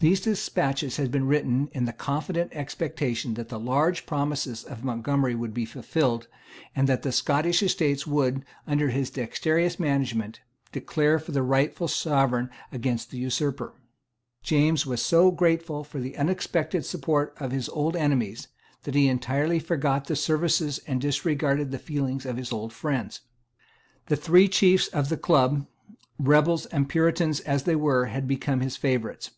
These 0.00 0.20
despatches 0.20 0.96
had 0.96 1.10
been 1.10 1.26
written 1.26 1.68
in 1.72 1.84
the 1.84 1.92
confident 1.92 2.52
expectation 2.54 3.34
that 3.34 3.48
the 3.48 3.58
large 3.58 4.06
promises 4.06 4.62
of 4.62 4.84
Montgomery 4.84 5.34
would 5.34 5.52
be 5.52 5.64
fulfilled, 5.64 6.28
and 6.76 6.88
that 6.88 7.02
the 7.02 7.10
Scottish 7.10 7.64
Estates 7.64 8.06
would, 8.06 8.44
under 8.64 8.90
his 8.90 9.10
dexterous 9.10 9.80
management, 9.80 10.38
declare 10.70 11.18
for 11.18 11.32
the 11.32 11.42
rightful 11.42 11.88
Sovereign 11.88 12.48
against 12.70 13.10
the 13.10 13.18
Usurper. 13.18 13.74
James 14.44 14.86
was 14.86 15.02
so 15.02 15.32
grateful 15.32 15.82
for 15.82 15.98
the 15.98 16.16
unexpected 16.16 16.86
support 16.86 17.34
of 17.40 17.50
his 17.50 17.68
old 17.68 17.96
enemies, 17.96 18.46
that 18.84 18.94
he 18.94 19.08
entirely 19.08 19.58
forgot 19.58 20.04
the 20.04 20.14
services 20.14 20.78
and 20.86 21.00
disregarded 21.00 21.72
the 21.72 21.76
feelings 21.80 22.24
of 22.24 22.36
his 22.36 22.52
old 22.52 22.72
friends. 22.72 23.22
The 24.06 24.14
three 24.14 24.46
chiefs 24.46 24.86
of 24.86 25.08
the 25.08 25.16
Club, 25.16 25.66
rebels 26.20 26.66
and 26.66 26.88
Puritans 26.88 27.40
as 27.40 27.64
they 27.64 27.74
were, 27.74 28.04
had 28.04 28.28
become 28.28 28.60
his 28.60 28.76
favourites. 28.76 29.32